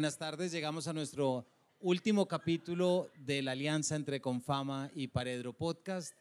[0.00, 1.44] Buenas tardes, llegamos a nuestro
[1.78, 6.16] último capítulo de la alianza entre Confama y Paredro Podcast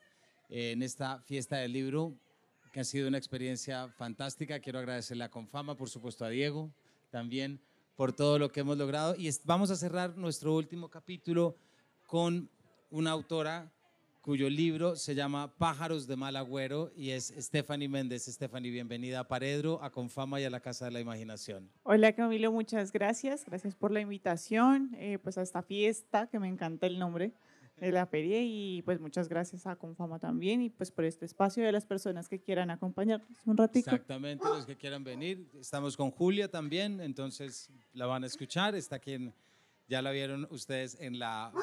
[0.50, 2.14] eh, en esta fiesta del libro,
[2.74, 4.60] que ha sido una experiencia fantástica.
[4.60, 6.70] Quiero agradecerle a Confama, por supuesto a Diego
[7.10, 7.62] también
[7.96, 9.16] por todo lo que hemos logrado.
[9.18, 11.56] Y vamos a cerrar nuestro último capítulo
[12.06, 12.50] con
[12.92, 13.72] una autora
[14.22, 18.26] cuyo libro se llama Pájaros de Mal Agüero y es Stephanie Méndez.
[18.26, 21.70] Stephanie, bienvenida a Paredro, a Confama y a la Casa de la Imaginación.
[21.84, 23.46] Hola Camilo, muchas gracias.
[23.46, 27.34] Gracias por la invitación, eh, pues a esta fiesta, que me encanta el nombre
[27.78, 31.64] de la feria y pues muchas gracias a Confama también y pues por este espacio
[31.64, 33.90] de las personas que quieran acompañarnos un ratito.
[33.90, 35.50] Exactamente, los que quieran venir.
[35.58, 38.76] Estamos con Julia también, entonces la van a escuchar.
[38.76, 39.34] Está quien
[39.88, 41.54] ya la vieron ustedes en la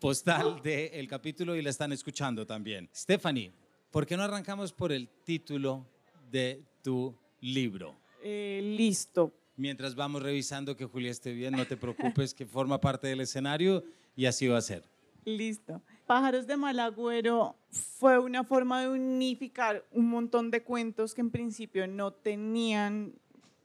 [0.00, 2.88] postal del capítulo y la están escuchando también.
[2.94, 3.52] Stephanie,
[3.90, 5.86] ¿por qué no arrancamos por el título
[6.30, 7.94] de tu libro?
[8.22, 9.32] Eh, listo.
[9.56, 13.84] Mientras vamos revisando que Julia esté bien, no te preocupes, que forma parte del escenario
[14.16, 14.88] y así va a ser.
[15.26, 15.82] Listo.
[16.06, 21.86] Pájaros de Malagüero fue una forma de unificar un montón de cuentos que en principio
[21.86, 23.12] no tenían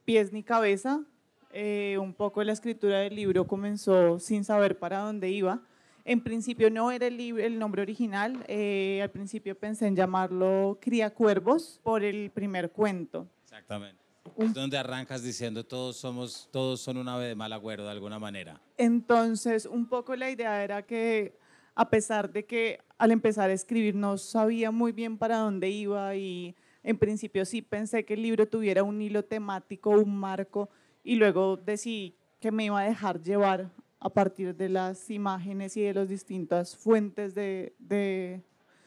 [0.04, 1.02] pies ni cabeza.
[1.50, 5.62] Eh, un poco la escritura del libro comenzó sin saber para dónde iba
[6.06, 11.12] en principio no era el, el nombre original, eh, al principio pensé en llamarlo Cría
[11.12, 13.28] Cuervos por el primer cuento.
[13.42, 14.00] Exactamente.
[14.38, 18.20] Es donde arrancas diciendo todos somos, todos son un ave de mal agüero de alguna
[18.20, 18.60] manera.
[18.76, 21.38] Entonces, un poco la idea era que
[21.74, 26.14] a pesar de que al empezar a escribir no sabía muy bien para dónde iba
[26.14, 26.54] y
[26.84, 30.70] en principio sí pensé que el libro tuviera un hilo temático, un marco
[31.02, 35.82] y luego decidí que me iba a dejar llevar a partir de las imágenes y
[35.82, 38.42] de las distintas fuentes de,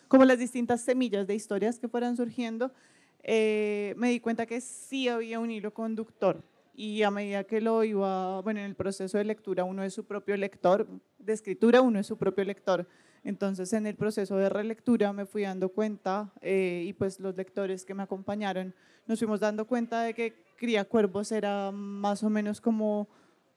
[0.07, 2.71] como las distintas semillas de historias que fueran surgiendo,
[3.23, 6.43] eh, me di cuenta que sí había un hilo conductor
[6.79, 10.05] y a medida que lo iba, bueno, en el proceso de lectura uno es su
[10.05, 10.87] propio lector,
[11.17, 12.87] de escritura uno es su propio lector.
[13.25, 17.83] Entonces en el proceso de relectura me fui dando cuenta eh, y pues los lectores
[17.83, 18.73] que me acompañaron
[19.07, 23.09] nos fuimos dando cuenta de que Cría Cuervos era más o menos como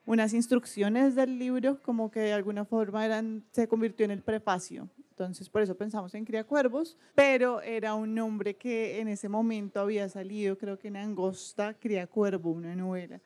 [0.05, 4.89] unas instrucciones del libro, como que de alguna forma eran, se convirtió en el prefacio.
[5.11, 9.81] Entonces, por eso pensamos en Cría Cuervos, pero era un nombre que en ese momento
[9.81, 13.21] había salido, creo que en Angosta, Cría Cuervo, una novela.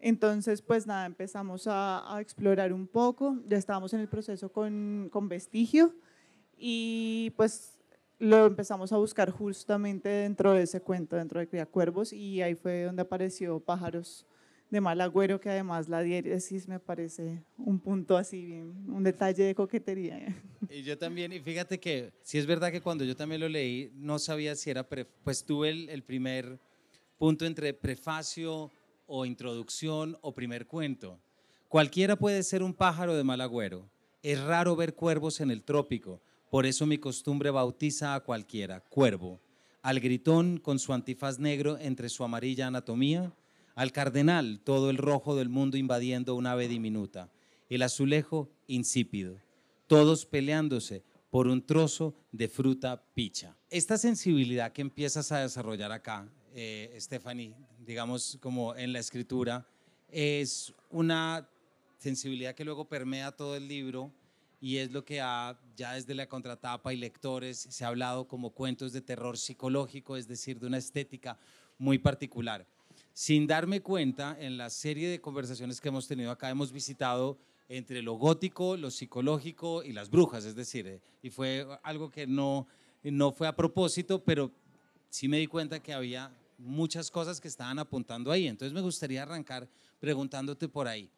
[0.00, 5.08] Entonces, pues nada, empezamos a, a, explorar un poco, ya estábamos en el proceso con,
[5.10, 5.94] con Vestigio
[6.56, 7.78] y pues
[8.18, 12.54] lo empezamos a buscar justamente dentro de ese cuento, dentro de Cría Cuervos, y ahí
[12.54, 14.26] fue donde apareció Pájaros
[14.70, 19.44] de mal agüero, que además la diéresis me parece un punto así, bien, un detalle
[19.44, 20.36] de coquetería.
[20.70, 23.90] Y yo también, y fíjate que si es verdad que cuando yo también lo leí,
[23.94, 26.58] no sabía si era, pues tuve el primer
[27.16, 28.70] punto entre prefacio
[29.06, 31.18] o introducción o primer cuento.
[31.68, 33.88] Cualquiera puede ser un pájaro de mal agüero.
[34.22, 39.40] Es raro ver cuervos en el trópico, por eso mi costumbre bautiza a cualquiera, cuervo.
[39.82, 43.32] Al gritón con su antifaz negro entre su amarilla anatomía,
[43.78, 47.30] al cardenal todo el rojo del mundo invadiendo un ave diminuta,
[47.68, 49.36] el azulejo insípido,
[49.86, 53.56] todos peleándose por un trozo de fruta picha.
[53.70, 57.54] Esta sensibilidad que empiezas a desarrollar acá, eh, Stephanie,
[57.86, 59.64] digamos como en la escritura,
[60.10, 61.48] es una
[61.98, 64.12] sensibilidad que luego permea todo el libro
[64.60, 68.92] y es lo que ya desde la contratapa y lectores se ha hablado como cuentos
[68.92, 71.38] de terror psicológico, es decir, de una estética
[71.78, 72.66] muy particular
[73.18, 77.36] sin darme cuenta, en la serie de conversaciones que hemos tenido acá, hemos visitado
[77.68, 82.28] entre lo gótico, lo psicológico y las brujas, es decir, eh, y fue algo que
[82.28, 82.68] no,
[83.02, 84.52] no fue a propósito, pero
[85.10, 88.46] sí me di cuenta que había muchas cosas que estaban apuntando ahí.
[88.46, 89.68] Entonces me gustaría arrancar
[89.98, 91.10] preguntándote por ahí,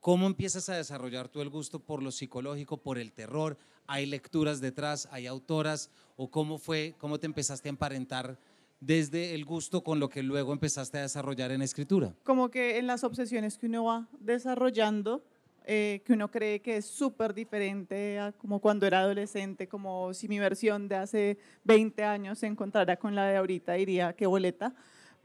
[0.00, 3.58] ¿cómo empiezas a desarrollar tú el gusto por lo psicológico, por el terror?
[3.86, 5.06] ¿Hay lecturas detrás?
[5.12, 5.90] ¿Hay autoras?
[6.16, 8.38] ¿O cómo fue, cómo te empezaste a emparentar
[8.82, 12.14] desde el gusto con lo que luego empezaste a desarrollar en escritura?
[12.24, 15.24] Como que en las obsesiones que uno va desarrollando,
[15.64, 20.26] eh, que uno cree que es súper diferente a como cuando era adolescente, como si
[20.26, 24.74] mi versión de hace 20 años se encontrara con la de ahorita, diría que boleta,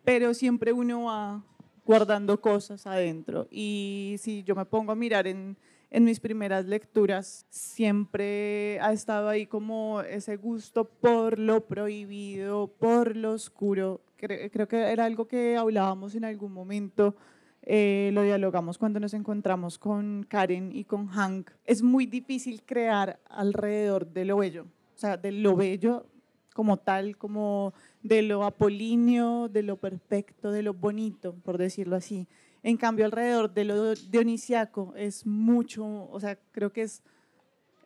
[0.04, 1.44] pero siempre uno va
[1.84, 3.48] guardando cosas adentro.
[3.50, 5.58] Y si yo me pongo a mirar en
[5.90, 13.16] en mis primeras lecturas siempre ha estado ahí como ese gusto por lo prohibido, por
[13.16, 14.02] lo oscuro.
[14.18, 17.16] Creo, que era algo que hablábamos en algún momento,
[17.62, 21.52] eh, lo dialogamos cuando nos encontramos con Karen y con Hank.
[21.66, 24.64] Es muy difícil crear alrededor de lo bello,
[24.96, 26.08] o sea, de lo bello
[26.54, 32.28] como tal, como de lo apolíneo, de lo perfecto, de lo bonito, por decirlo así.
[32.68, 37.02] En cambio, alrededor de lo dionisiaco es mucho, o sea, creo que es,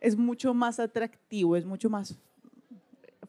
[0.00, 2.18] es mucho más atractivo, es mucho más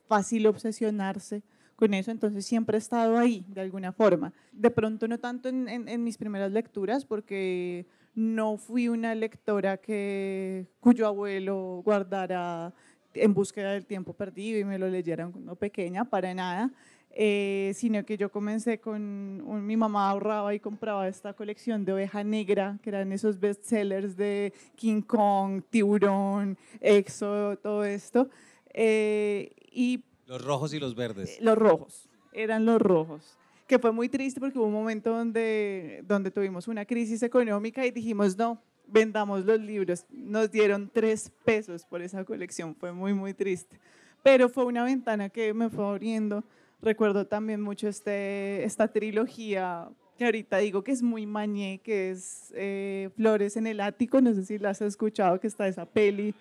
[0.07, 1.43] fácil obsesionarse
[1.75, 4.33] con eso, entonces siempre he estado ahí de alguna forma.
[4.51, 7.85] De pronto no tanto en, en, mis primeras lecturas, porque
[8.15, 12.73] no fui una lectora que, cuyo abuelo guardara
[13.13, 16.71] en búsqueda del tiempo perdido y me lo leyera cuando pequeña, para nada.
[17.15, 22.23] Eh, sino que yo comencé con, mi mamá ahorraba y compraba esta colección de oveja
[22.23, 28.29] negra, que eran esos bestsellers de King Kong, Tiburón, Exo, todo esto.
[28.73, 31.37] Eh, y los rojos y los verdes.
[31.39, 33.37] Los rojos, eran los rojos.
[33.67, 37.91] Que fue muy triste porque hubo un momento donde, donde tuvimos una crisis económica y
[37.91, 40.05] dijimos, no, vendamos los libros.
[40.09, 43.79] Nos dieron tres pesos por esa colección, fue muy, muy triste.
[44.23, 46.43] Pero fue una ventana que me fue abriendo.
[46.83, 49.87] Recuerdo también mucho este, esta trilogía
[50.17, 54.33] que ahorita digo que es muy mañé, que es eh, Flores en el Ático, no
[54.33, 56.35] sé si la has escuchado, que está esa peli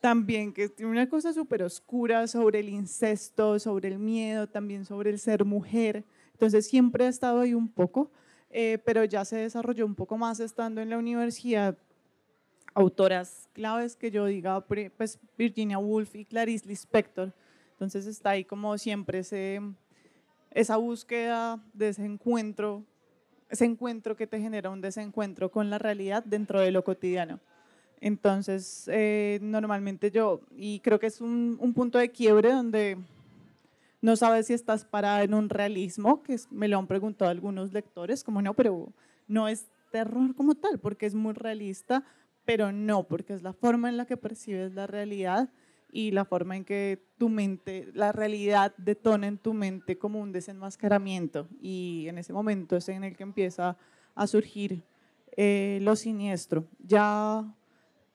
[0.00, 5.10] también, que tiene una cosa súper oscura sobre el incesto, sobre el miedo, también sobre
[5.10, 6.04] el ser mujer.
[6.34, 8.12] Entonces siempre ha estado ahí un poco,
[8.50, 11.76] eh, pero ya se desarrolló un poco más estando en la universidad.
[12.72, 17.32] Autoras claves que yo diga, pues Virginia Woolf y Clarice Lispector.
[17.76, 19.60] Entonces está ahí como siempre ese,
[20.50, 22.82] esa búsqueda de ese encuentro,
[23.50, 27.38] ese encuentro que te genera un desencuentro con la realidad dentro de lo cotidiano.
[28.00, 32.96] Entonces, eh, normalmente yo, y creo que es un, punto de quiebre donde
[34.00, 38.24] no sabes si estás parada en un realismo, que me lo han preguntado algunos lectores,
[38.24, 38.90] como no, pero
[39.28, 42.04] no es terror como tal, porque es muy realista,
[42.46, 45.50] pero no, porque es la forma en la que percibes la realidad
[45.90, 50.32] y la forma en que tu mente, la realidad detona en tu mente como un
[50.32, 53.76] desenmascaramiento y en ese momento es en el que empieza
[54.14, 54.82] a surgir
[55.36, 56.66] eh, lo siniestro.
[56.78, 57.44] Ya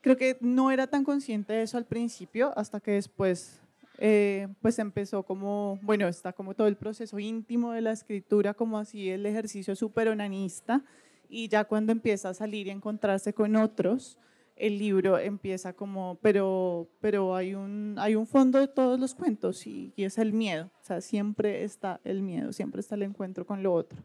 [0.02, 3.62] creo que no era tan consciente de eso al principio, hasta que después
[3.98, 8.80] eh, pues empezó como, bueno, está como todo el proceso íntimo de la escritura, como
[8.80, 10.84] así el ejercicio súper onanista,
[11.30, 14.18] y ya cuando empieza a salir y encontrarse con otros,
[14.62, 19.66] el libro empieza como, pero, pero hay, un, hay un fondo de todos los cuentos
[19.66, 23.64] y, es el miedo, o sea, siempre está el miedo, siempre está el encuentro con
[23.64, 24.04] lo otro.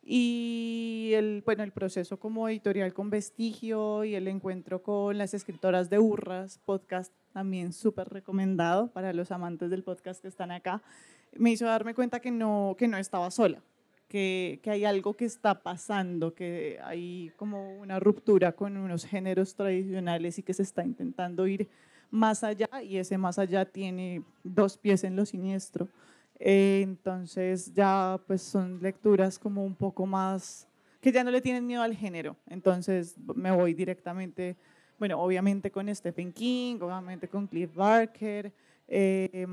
[0.00, 5.90] Y el, bueno, el proceso como editorial con Vestigio y el encuentro con las escritoras
[5.90, 10.80] de Urras, podcast también súper recomendado para los amantes del podcast que están acá,
[11.32, 13.64] me hizo darme cuenta que no, que no estaba sola,
[14.08, 20.38] que, hay algo que está pasando, que hay como una ruptura con unos géneros tradicionales
[20.38, 21.68] y que se está intentando ir
[22.10, 25.88] más allá y ese más allá tiene dos pies en lo siniestro.
[26.40, 30.66] Eh, entonces ya pues son lecturas como un poco más,
[31.00, 32.34] que ya no le tienen miedo al género.
[32.48, 34.56] Entonces me voy directamente,
[34.98, 38.52] bueno, obviamente con Stephen King, obviamente con Cliff Barker,
[38.88, 39.46] eh,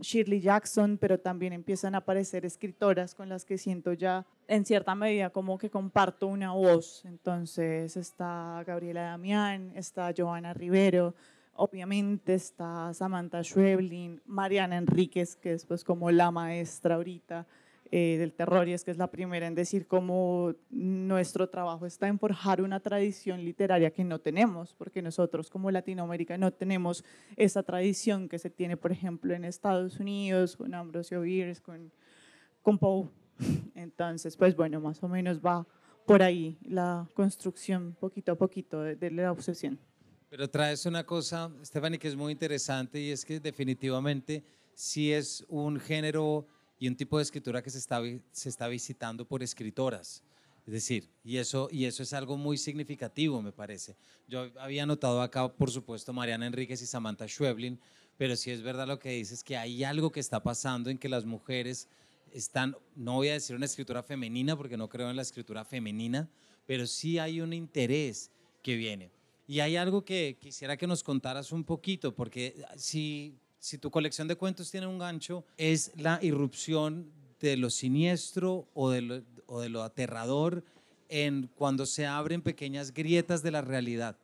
[0.00, 4.94] Shirley Jackson, pero también empiezan a aparecer escritoras con las que siento ya en cierta
[4.94, 7.04] medida como que comparto una voz.
[7.04, 11.14] Entonces está Gabriela Damián, está Joana Rivero,
[11.58, 17.46] Obviamente está Samantha Schweblin, Mariana Enríquez, que es pues como la maestra ahorita
[17.90, 22.08] eh, del terror y es que es la primera en decir cómo nuestro trabajo está
[22.08, 27.04] en forjar una tradición literaria que no tenemos, porque nosotros como Latinoamérica no tenemos
[27.36, 31.92] esa tradición que se tiene, por ejemplo, en Estados Unidos, con Ambrosio Bierce, con,
[32.62, 33.08] con Poe.
[33.74, 35.66] Entonces, pues bueno, más o menos va
[36.06, 39.78] por ahí la construcción poquito a poquito de la obsesión.
[40.28, 45.44] Pero traes una cosa, Stephanie, que es muy interesante y es que definitivamente sí es
[45.48, 46.46] un género
[46.78, 48.00] y un tipo de escritura que se está,
[48.32, 50.22] se está visitando por escritoras.
[50.66, 53.96] Es decir, y eso, y eso es algo muy significativo, me parece.
[54.26, 57.78] Yo había notado acá, por supuesto, Mariana Enríquez y Samantha Schweblin,
[58.16, 61.08] pero sí es verdad lo que dices, que hay algo que está pasando en que
[61.08, 61.88] las mujeres
[62.32, 66.28] están, no voy a decir una escritura femenina, porque no creo en la escritura femenina,
[66.66, 69.12] pero sí hay un interés que viene.
[69.46, 74.28] Y hay algo que quisiera que nos contaras un poquito, porque si, si tu colección
[74.28, 79.60] de cuentos tiene un gancho, es la irrupción de lo siniestro o de lo, o
[79.60, 80.62] de lo aterrador
[81.08, 84.16] en cuando se abren pequeñas grietas de la realidad.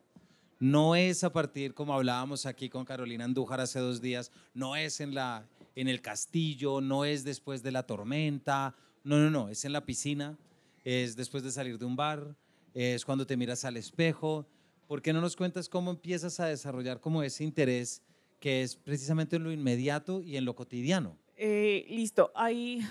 [0.59, 5.01] No es a partir, como hablábamos aquí con Carolina Andújar hace dos días, no es
[5.01, 5.45] en, la,
[5.75, 8.73] en el castillo, no es después de la tormenta,
[9.03, 10.37] no, no, no, es en la piscina,
[10.85, 12.33] es después de salir de un bar,
[12.73, 14.47] es cuando te miras al espejo,
[14.87, 18.01] ¿Por qué no nos cuentas cómo empiezas a desarrollar como ese interés
[18.43, 21.15] que es precisamente en lo inmediato y en lo cotidiano?
[21.37, 22.81] Eh, listo, hay,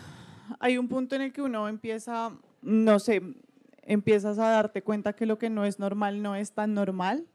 [0.61, 3.21] hay un punto en el que uno empieza, no sé,
[3.82, 7.26] empiezas a darte cuenta que lo que no es normal no es tan normal.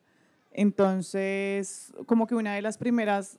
[0.52, 3.38] Entonces, como que una de las primeras,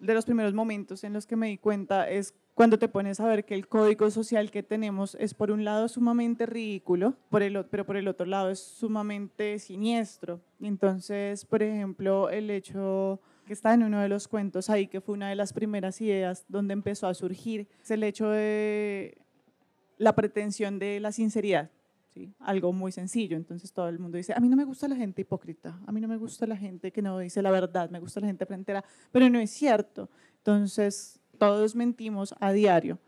[0.00, 3.28] de los primeros momentos en los que me di cuenta es cuando te pones a
[3.28, 7.64] ver que el código social que tenemos es por un lado sumamente ridículo, por el,
[7.66, 10.40] pero por el otro lado es sumamente siniestro.
[10.60, 15.14] Entonces, por ejemplo, el hecho que está en uno de los cuentos ahí, que fue
[15.14, 19.18] una de las primeras ideas donde empezó a surgir, es el hecho de
[19.96, 21.70] la pretensión de la sinceridad.
[22.40, 23.36] Algo muy sencillo.
[23.36, 26.00] Entonces todo el mundo dice, a mí no me gusta la gente hipócrita, a mí
[26.00, 28.84] no me gusta la gente que no dice la verdad, me gusta la gente frentera,
[29.12, 30.10] pero no es cierto.
[30.38, 32.98] Entonces todos mentimos a diario.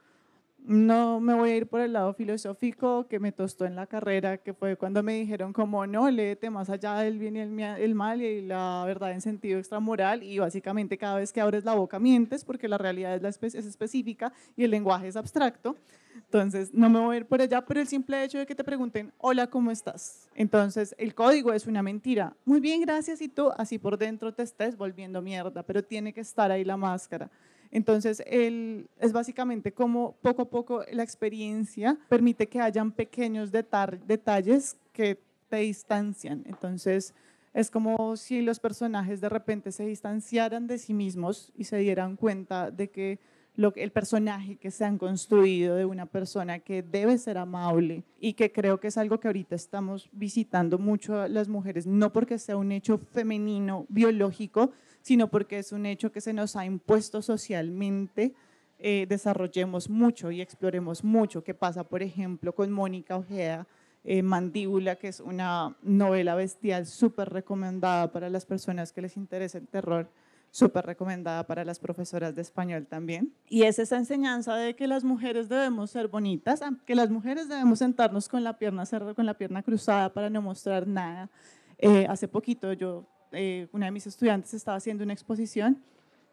[0.69, 4.37] No me voy a ir por el lado filosófico que me tostó en la carrera,
[4.37, 8.21] que fue cuando me dijeron como no, léete más allá del bien y el, mal
[8.21, 12.45] y la verdad en sentido extramoral y básicamente cada vez que abres la boca mientes
[12.45, 15.75] porque la realidad es, la es específica y el lenguaje es abstracto.
[16.17, 18.63] Entonces, no me voy a ir por allá, pero el simple hecho de que te
[18.63, 20.29] pregunten, hola, ¿cómo estás?
[20.35, 22.37] Entonces, el código es una mentira.
[22.45, 26.21] Muy bien, gracias, y tú así por dentro te estés volviendo mierda, pero tiene que
[26.21, 27.31] estar ahí la máscara.
[27.71, 35.19] Entonces, es básicamente como poco a poco la experiencia permite que hayan pequeños detalles que
[35.49, 36.45] te distancian.
[36.47, 37.15] Entonces,
[37.55, 42.17] es como si los personajes de repente se distanciaran de sí mismos y se dieran
[42.17, 43.19] cuenta de que
[43.57, 48.35] lo, el personaje que se han construido de una persona que debe ser amable y
[48.35, 52.39] que creo que es algo que ahorita estamos visitando mucho a las mujeres, no porque
[52.39, 54.71] sea un hecho femenino, biológico,
[55.09, 58.35] sino porque es un hecho que se nos ha impuesto socialmente,
[58.79, 61.43] eh, desarrollemos mucho y exploremos mucho.
[61.43, 63.67] ¿Qué pasa, por ejemplo, con Mónica Ojeda?
[64.05, 69.57] Eh, Mandíbula, que es una novela bestial súper recomendada para las personas que les interesa
[69.57, 70.11] el terror
[70.50, 73.33] súper recomendada para las profesoras de español también.
[73.49, 77.79] Y es esa enseñanza de que las mujeres debemos ser bonitas, que las mujeres debemos
[77.79, 81.31] sentarnos con la pierna cerrada, con la pierna cruzada para no mostrar nada.
[81.79, 85.83] Eh, hace poquito yo, eh, una de mis estudiantes estaba haciendo una exposición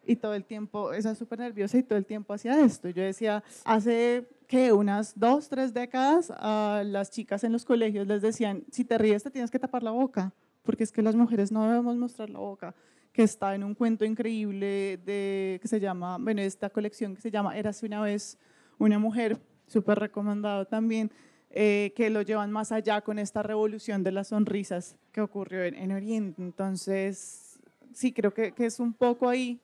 [0.06, 2.90] y todo el tiempo, esa súper nerviosa y todo el tiempo hacía esto.
[2.90, 8.22] Yo decía, hace que unas dos, tres décadas a las chicas en los colegios les
[8.22, 10.34] decían, si te ríes te tienes que tapar la boca,
[10.64, 12.76] porque es que las mujeres no debemos mostrar la boca
[13.16, 17.32] que está en un cuento increíble de, que se llama, bueno, esta colección que se
[17.32, 18.38] llama Érase una vez
[18.78, 21.10] una mujer, súper recomendado también,
[21.58, 25.94] eh, que lo llevan más allá con esta revolución de las sonrisas que ocurrió en,
[25.94, 26.42] Oriente.
[26.42, 27.60] Entonces,
[27.94, 29.62] sí, creo que, que, es un poco ahí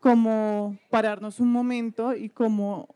[0.00, 2.88] como pararnos un momento y como,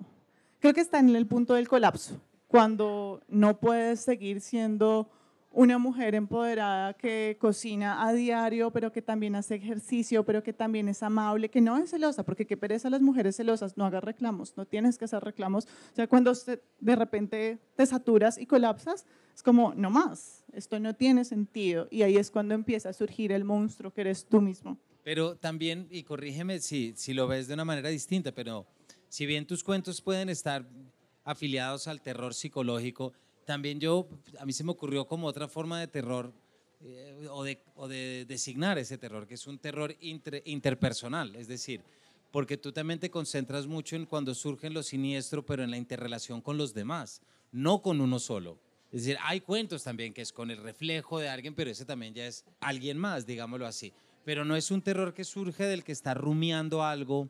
[0.58, 2.18] creo que está en el punto del colapso,
[2.48, 5.10] cuando no puedes seguir siendo
[5.52, 10.88] una mujer empoderada que cocina a diario, pero que también hace ejercicio, pero que también
[10.88, 14.56] es amable, que no es celosa, porque qué pereza las mujeres celosas, no hagas reclamos,
[14.56, 15.64] no tienes que hacer reclamos.
[15.64, 16.32] O sea, cuando
[16.80, 21.88] de repente te saturas y colapsas, es como, no más, esto no tiene sentido.
[21.90, 24.78] Y ahí es cuando empieza a surgir el monstruo que eres tú mismo.
[25.02, 28.66] Pero también, y corrígeme si, si lo ves de una manera distinta, pero
[29.08, 30.64] si bien tus cuentos pueden estar
[31.24, 33.12] afiliados al terror psicológico,
[33.44, 36.32] también yo, a mí se me ocurrió como otra forma de terror
[36.82, 41.82] eh, o, de, designar ese terror, que es un terror interpersonal, es decir,
[42.30, 46.40] porque tú también te concentras mucho en cuando surgen lo siniestro, pero en la interrelación
[46.40, 47.20] con los demás,
[47.52, 48.58] no con uno solo.
[48.92, 52.14] Es decir, hay cuentos también que es con el reflejo de alguien, pero ese también
[52.14, 53.92] ya es alguien más, digámoslo así.
[54.24, 57.28] Pero no es un terror que surge del que está rumiando algo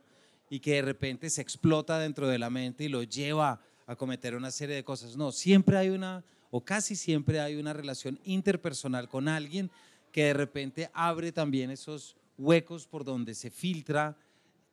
[0.49, 3.61] y que de repente se explota dentro de la mente y lo lleva
[3.91, 5.17] a cometer una serie de cosas.
[5.17, 9.69] No, siempre hay una, o casi siempre hay una relación interpersonal con alguien
[10.13, 14.15] que de repente abre también esos huecos por donde se filtra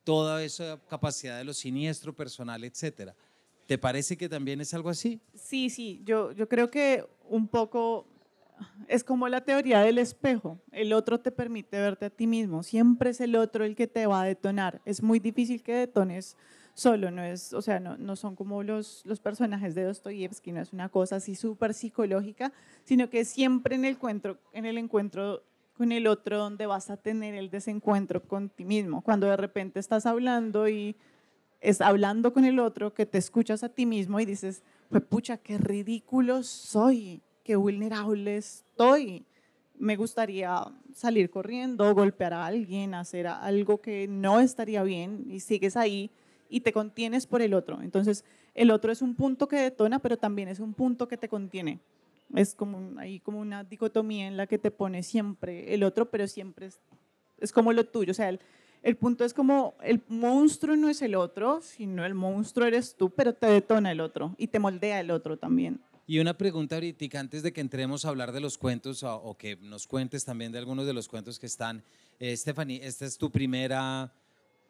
[0.05, 3.13] toda esa capacidad de lo siniestro personal, etcétera.
[3.67, 5.19] ¿Te parece que también es algo así?
[5.35, 8.07] Sí, sí, yo, yo creo que un poco
[8.87, 10.59] es como la teoría del espejo.
[10.71, 12.63] El otro te permite verte a ti mismo.
[12.63, 14.81] Siempre es el otro el que te va a detonar.
[14.85, 16.37] Es muy difícil que detones
[16.79, 20.61] solo, no es, o sea, no, no son como los, los personajes de Dostoyevsky, no
[20.61, 22.51] es una cosa así súper psicológica,
[22.83, 25.43] sino que siempre en el, encuentro, en el encuentro
[25.77, 29.79] con el otro donde vas a tener el desencuentro con ti mismo, cuando de repente
[29.79, 30.95] estás hablando y
[31.61, 35.37] es hablando con el otro que te escuchas a ti mismo y dices, pues pucha,
[35.37, 39.25] qué ridículo soy, qué vulnerable estoy.
[39.77, 45.77] Me gustaría salir corriendo, golpear a alguien, hacer algo que no estaría bien y sigues
[45.77, 46.11] ahí
[46.49, 47.81] y te contienes por el otro.
[47.81, 48.25] Entonces,
[48.55, 51.79] el otro es un punto que detona, pero también es un punto que te contiene.
[52.35, 56.27] Es como ahí como una dicotomía en la que te pone siempre el otro, pero
[56.27, 56.79] siempre es,
[57.39, 58.11] es como lo tuyo.
[58.11, 58.39] O sea, el,
[58.83, 63.09] el punto es como el monstruo no es el otro, sino el monstruo eres tú,
[63.09, 65.79] pero te detona el otro y te moldea el otro también.
[66.07, 69.57] Y una pregunta ahorita, antes de que entremos a hablar de los cuentos o, que
[69.57, 71.83] nos cuentes también de algunos de los cuentos que están.
[72.19, 74.11] Eh, Stephanie, esta es tu primera...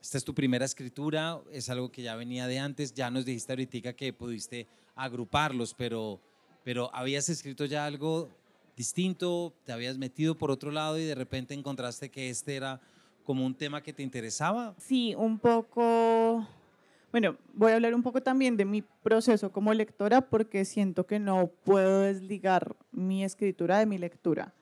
[0.01, 3.51] Esta es tu primera escritura, es algo que ya venía de antes, ya nos dijiste
[3.51, 6.21] ahorita que pudiste agruparlos, pero,
[6.63, 8.29] pero ¿habías escrito ya algo
[8.77, 9.53] distinto?
[9.65, 12.79] ¿Te habías metido por otro lado y de repente encontraste que este era
[13.25, 14.73] como un tema que te interesaba?
[14.77, 16.47] Sí, un poco
[17.11, 21.19] bueno, voy a hablar un poco también de mi proceso como lectora porque siento que
[21.19, 24.53] no puedo desligar mi escritura de mi lectura.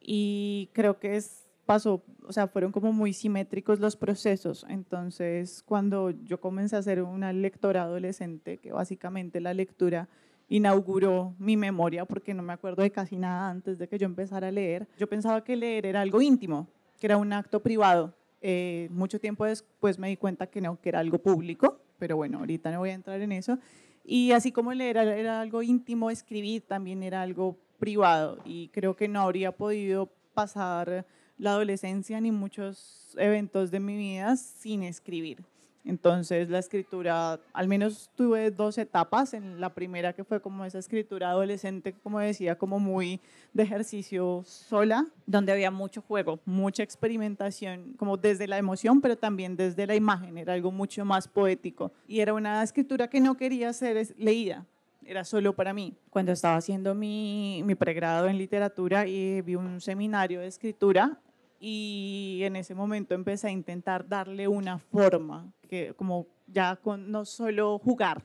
[0.00, 4.64] Y creo que es, pasó, o sea, fueron como muy simétricos los procesos.
[4.68, 10.08] Entonces, cuando yo comencé a ser una lectora adolescente, que básicamente la lectura
[10.48, 14.48] inauguró mi memoria porque no me acuerdo de casi nada antes de que yo empezara
[14.48, 16.68] a leer, yo pensaba que leer era algo íntimo,
[16.98, 18.14] que era un acto privado.
[18.40, 22.38] Eh, mucho tiempo después me di cuenta que no, que era algo público pero bueno,
[22.38, 23.58] ahorita no voy a entrar en eso.
[24.02, 29.06] Y así como leer era algo íntimo, escribir también era algo privado y creo que
[29.06, 31.06] no habría podido pasar
[31.40, 35.42] la adolescencia ni muchos eventos de mi vida sin escribir.
[35.84, 39.32] Entonces la escritura, al menos tuve dos etapas.
[39.32, 43.20] En la primera que fue como esa escritura adolescente, como decía, como muy
[43.54, 49.56] de ejercicio sola, donde había mucho juego, mucha experimentación, como desde la emoción, pero también
[49.56, 50.36] desde la imagen.
[50.36, 51.92] Era algo mucho más poético.
[52.06, 54.66] Y era una escritura que no quería ser leída,
[55.02, 55.94] era solo para mí.
[56.10, 61.18] Cuando estaba haciendo mi, mi pregrado en literatura y vi un seminario de escritura,
[61.60, 67.24] y en ese momento empecé a intentar darle una forma, que como ya con no
[67.26, 68.24] solo jugar,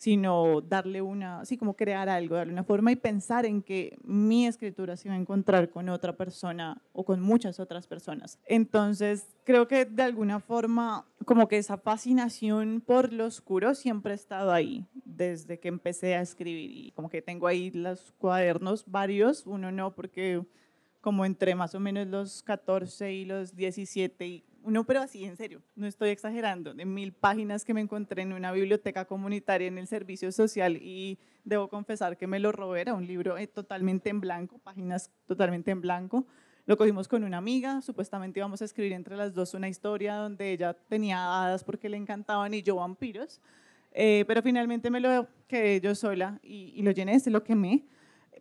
[0.00, 4.46] sino darle una, así como crear algo, darle una forma y pensar en que mi
[4.46, 8.38] escritura se iba a encontrar con otra persona o con muchas otras personas.
[8.46, 14.14] Entonces, creo que de alguna forma, como que esa fascinación por lo oscuro siempre ha
[14.14, 16.70] estado ahí, desde que empecé a escribir.
[16.70, 20.42] Y como que tengo ahí los cuadernos varios, uno no porque
[21.00, 25.36] como entre más o menos los 14 y los 17, y uno, pero así en
[25.36, 29.78] serio, no estoy exagerando, de mil páginas que me encontré en una biblioteca comunitaria en
[29.78, 34.10] el servicio social y debo confesar que me lo robé, era un libro eh, totalmente
[34.10, 36.26] en blanco, páginas totalmente en blanco.
[36.66, 40.52] Lo cogimos con una amiga, supuestamente íbamos a escribir entre las dos una historia donde
[40.52, 43.40] ella tenía hadas porque le encantaban y yo vampiros,
[43.92, 47.86] eh, pero finalmente me lo quedé yo sola y, y lo llené, se lo quemé.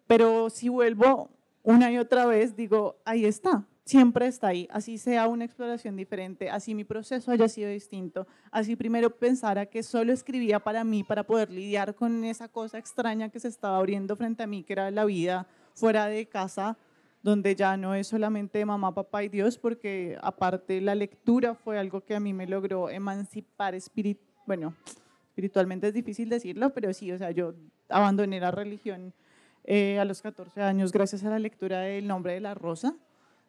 [0.05, 1.29] Pero si vuelvo
[1.63, 6.49] una y otra vez digo, ahí está, siempre está ahí, así sea una exploración diferente,
[6.49, 11.23] así mi proceso haya sido distinto, así primero pensara que solo escribía para mí, para
[11.23, 14.91] poder lidiar con esa cosa extraña que se estaba abriendo frente a mí, que era
[14.91, 16.77] la vida fuera de casa,
[17.21, 22.01] donde ya no es solamente mamá, papá y Dios, porque aparte la lectura fue algo
[22.01, 24.73] que a mí me logró emancipar espíritu, bueno,
[25.29, 27.53] espiritualmente es difícil decirlo, pero sí, o sea, yo
[27.89, 29.13] abandoné la religión
[29.71, 32.95] eh, a los 14 años gracias a la lectura del Nombre de la Rosa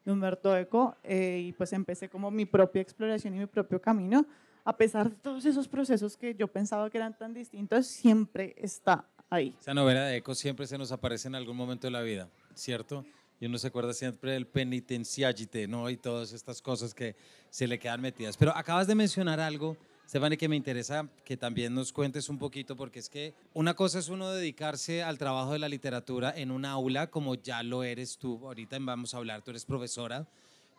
[0.05, 4.27] de Humberto Eco eh, y pues empecé como mi propia exploración y mi propio camino.
[4.63, 9.07] A pesar de todos esos procesos que yo pensaba que eran tan distintos, siempre está
[9.31, 9.57] ahí.
[9.59, 13.07] Esa novela de Eco siempre se nos aparece en algún momento de la vida, ¿cierto?
[13.41, 15.89] Y uno se acuerda siempre del penitenciagite, ¿no?
[15.89, 17.17] Y todas estas cosas que
[17.49, 18.37] se le quedan metidas.
[18.37, 19.75] Pero acabas de mencionar algo
[20.11, 24.01] Stefani, que me interesa que también nos cuentes un poquito, porque es que una cosa
[24.01, 28.19] es uno dedicarse al trabajo de la literatura en un aula, como ya lo eres
[28.19, 30.27] tú, ahorita vamos a hablar, tú eres profesora,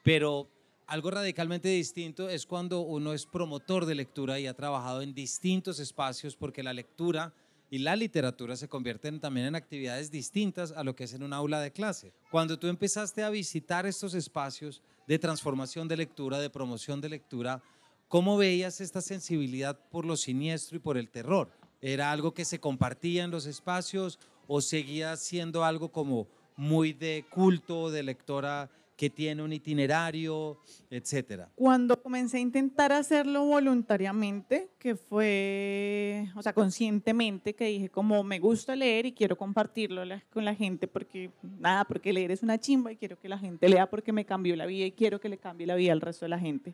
[0.04, 0.50] pero
[0.86, 5.80] algo radicalmente distinto es cuando uno es promotor de lectura y ha trabajado en distintos
[5.80, 7.34] espacios, porque la lectura
[7.70, 11.32] y la literatura se convierten también en actividades distintas a lo que es en un
[11.32, 12.12] aula de clase.
[12.32, 17.64] Cuando tú empezaste a visitar estos espacios de transformación de lectura, de promoción de lectura,
[18.12, 21.50] ¿Cómo veías esta sensibilidad por lo siniestro y por el terror?
[21.80, 27.24] ¿Era algo que se compartía en los espacios o seguía siendo algo como muy de
[27.30, 31.48] culto, de lectora que tiene un itinerario, etcétera?
[31.56, 38.40] Cuando comencé a intentar hacerlo voluntariamente, que fue, o sea, conscientemente, que dije como me
[38.40, 40.02] gusta leer y quiero compartirlo
[40.34, 43.70] con la gente porque, nada, porque leer es una chimba y quiero que la gente
[43.70, 46.26] lea porque me cambió la vida y quiero que le cambie la vida al resto
[46.26, 46.74] de la gente.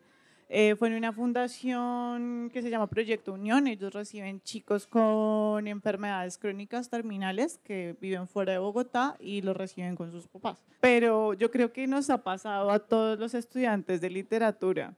[0.50, 3.68] Eh, fue en una fundación que se llama Proyecto Unión.
[3.68, 9.96] Ellos reciben chicos con enfermedades crónicas terminales que viven fuera de Bogotá y los reciben
[9.96, 10.64] con sus papás.
[10.80, 14.94] Pero yo creo que nos ha pasado a todos los estudiantes de literatura.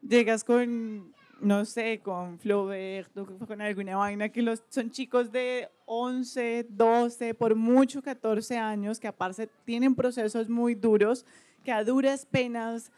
[0.00, 3.12] Llegas con, no sé, con Flaubert,
[3.46, 9.08] con alguna vaina, que los, son chicos de 11, 12, por mucho 14 años, que
[9.08, 11.26] aparte tienen procesos muy duros,
[11.64, 12.92] que a duras penas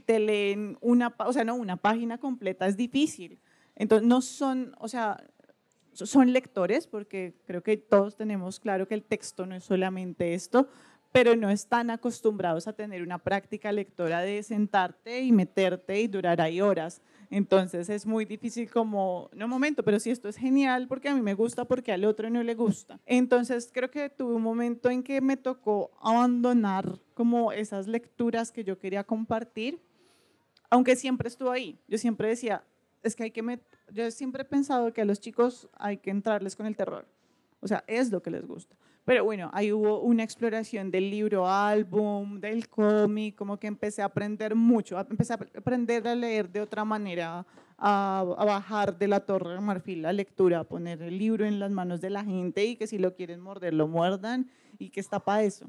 [0.00, 3.40] te leen una, o sea, no, una página completa es difícil.
[3.74, 5.24] Entonces, no son, o sea,
[5.92, 10.68] son lectores, porque creo que todos tenemos claro que el texto no es solamente esto,
[11.12, 16.40] pero no están acostumbrados a tener una práctica lectora de sentarte y meterte y durar
[16.40, 17.00] ahí horas.
[17.30, 21.20] Entonces es muy difícil como, no momento, pero si esto es genial porque a mí
[21.20, 23.00] me gusta, porque al otro no le gusta.
[23.04, 28.64] Entonces creo que tuve un momento en que me tocó abandonar como esas lecturas que
[28.64, 29.82] yo quería compartir,
[30.70, 31.78] aunque siempre estuvo ahí.
[31.86, 32.64] Yo siempre decía,
[33.02, 33.60] es que hay que,
[33.92, 37.06] yo siempre he pensado que a los chicos hay que entrarles con el terror.
[37.60, 38.76] O sea, es lo que les gusta.
[39.08, 44.04] Pero bueno, ahí hubo una exploración del libro álbum, del cómic, como que empecé a
[44.04, 47.46] aprender mucho, empecé a aprender a leer de otra manera,
[47.78, 51.58] a, a, bajar de la torre de marfil la lectura, a poner el libro en
[51.58, 55.00] las manos de la gente y que si lo quieren morder, lo muerdan y que
[55.00, 55.64] está para eso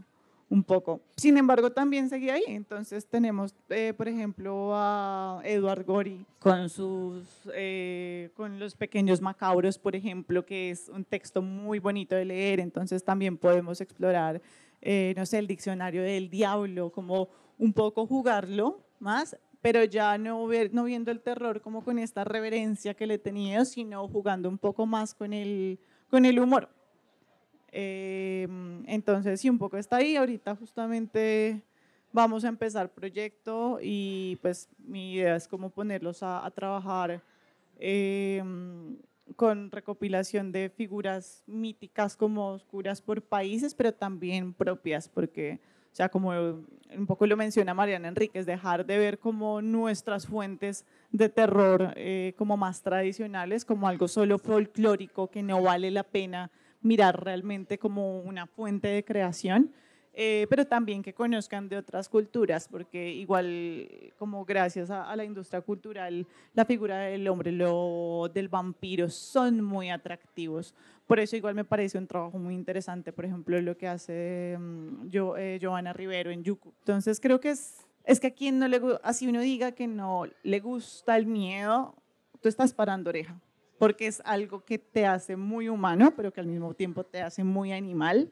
[0.49, 1.01] un poco.
[1.15, 2.43] Sin embargo, también seguía ahí.
[2.47, 9.77] Entonces tenemos, eh, por ejemplo, a Eduard Gori con sus, eh, con los pequeños macabros,
[9.77, 12.59] por ejemplo, que es un texto muy bonito de leer.
[12.59, 14.41] Entonces también podemos explorar,
[14.81, 20.45] eh, no sé, el diccionario del diablo, como un poco jugarlo más, pero ya no,
[20.47, 24.57] ver, no viendo el terror como con esta reverencia que le tenía, sino jugando un
[24.57, 26.69] poco más con el, con el humor.
[27.71, 30.15] Em, entonces, sí, un poco está ahí.
[30.15, 31.62] Ahorita justamente
[32.12, 37.21] vamos a empezar proyecto y pues mi idea es como ponerlos a, trabajar
[37.77, 38.97] em,
[39.36, 45.60] con recopilación de figuras míticas como oscuras por países, pero también propias, porque,
[45.91, 50.86] o sea, como un poco lo menciona Mariana Enríquez, dejar de ver como nuestras fuentes
[51.12, 56.49] de terror eh, como más tradicionales, como algo solo folclórico que no vale la pena
[56.82, 59.72] mirar realmente como una fuente de creación,
[60.13, 65.62] eh, pero también que conozcan de otras culturas, porque igual como gracias a, la industria
[65.62, 70.74] cultural, la figura del hombre, lo del vampiro son muy atractivos.
[71.08, 74.58] Por eso igual me parece un trabajo muy interesante, por ejemplo, lo que hace
[75.06, 76.74] yo, eh, Joana Rivero en Yuku.
[76.80, 80.26] Entonces creo que es, es que a quien no le así uno diga que no
[80.44, 81.96] le gusta el miedo,
[82.42, 83.39] tú estás parando oreja
[83.80, 87.44] porque es algo que te hace muy humano, pero que al mismo tiempo te hace
[87.44, 88.32] muy animal.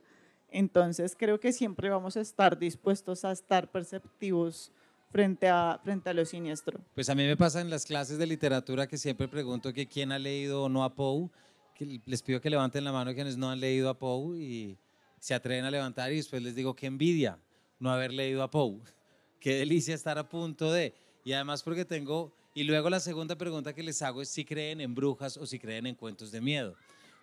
[0.49, 4.71] Entonces creo que siempre vamos a estar dispuestos a estar perceptivos
[5.09, 6.79] frente a, frente a lo siniestro.
[6.93, 10.11] Pues a mí me pasa en las clases de literatura que siempre pregunto que quién
[10.11, 11.29] ha leído o no a Poe,
[11.73, 14.77] que les pido que levanten la mano quienes no han leído a Poe y
[15.19, 17.39] se atreven a levantar y después les digo qué envidia
[17.79, 18.79] no haber leído a Poe.
[19.39, 20.95] Qué delicia estar a punto de...
[21.23, 24.81] Y además porque tengo y luego la segunda pregunta que les hago es si creen
[24.81, 26.73] en brujas o si creen en cuentos de miedo.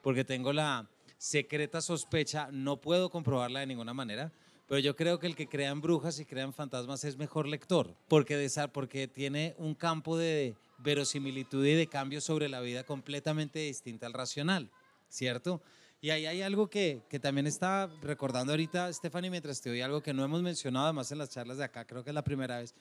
[0.00, 4.30] Porque tengo la secreta sospecha, no puedo comprobarla de ninguna manera,
[4.68, 7.48] pero yo creo que el que crea en brujas y crea en fantasmas es mejor
[7.48, 13.58] lector, porque, porque tiene un campo de verosimilitud y de cambio sobre la vida completamente
[13.58, 14.70] distinta al racional,
[15.08, 15.60] ¿cierto?
[16.00, 20.00] Y ahí hay algo que, que también está recordando ahorita, Stephanie, mientras te oí algo
[20.00, 22.58] que no hemos mencionado además en las charlas de acá, creo que es la primera
[22.58, 22.72] vez,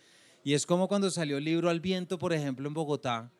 [0.44, 3.32] y es como cuando salió el libro Al viento, por ejemplo, en Bogotá,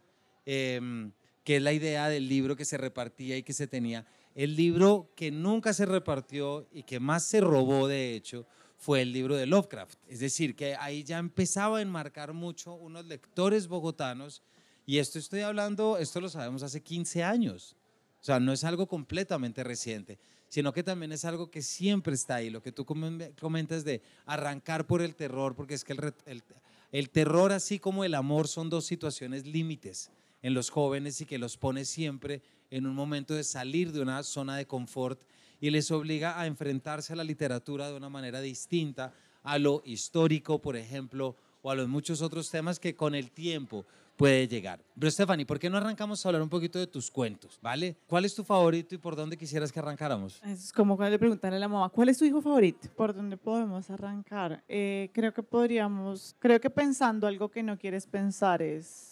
[0.46, 1.12] em,
[1.44, 4.06] que es la idea del libro que se repartía y que se tenía.
[4.36, 9.12] El libro que nunca se repartió y que más se robó, de hecho, fue el
[9.12, 10.00] libro de Lovecraft.
[10.08, 14.42] Es decir, que ahí ya empezaba a enmarcar mucho unos lectores bogotanos,
[14.86, 17.76] y esto estoy hablando, esto lo sabemos hace 15 años.
[18.22, 22.36] O sea, no es algo completamente reciente, sino que también es algo que siempre está
[22.36, 22.50] ahí.
[22.50, 26.44] Lo que tú comentas de arrancar por el terror, porque es que el, el
[26.94, 30.12] el terror, así como el amor, son dos situaciones límites
[30.44, 34.22] en los jóvenes y que los pone siempre en un momento de salir de una
[34.22, 35.20] zona de confort
[35.60, 40.62] y les obliga a enfrentarse a la literatura de una manera distinta a lo histórico,
[40.62, 44.80] por ejemplo, o a los muchos otros temas que con el tiempo puede llegar.
[44.98, 47.60] Pero Stephanie, ¿por qué no arrancamos a hablar un poquito de tus cuentos?
[47.62, 47.96] ¿Vale?
[48.08, 50.42] ¿Cuál es tu favorito y por dónde quisieras que arrancáramos?
[50.44, 52.90] Es como cuando le preguntan a la mamá, ¿cuál es tu hijo favorito?
[52.96, 54.64] ¿Por dónde podemos arrancar?
[54.68, 59.10] Eh, creo que podríamos, creo que pensando algo que no quieres pensar es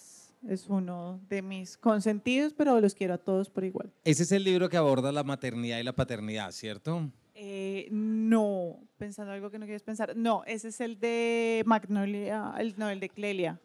[0.47, 3.91] es uno de mis consentidos, pero los quiero a todos por igual.
[4.03, 7.11] Ese es el libro que aborda la maternidad y la paternidad, ¿cierto?
[7.35, 10.15] Eh, no, pensando algo que no quieres pensar.
[10.15, 13.59] No, ese es el de Magnolia, el, no, el de Clelia.